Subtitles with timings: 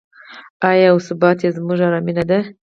[0.69, 2.39] آیا او ثبات یې زموږ ارامي نه ده؟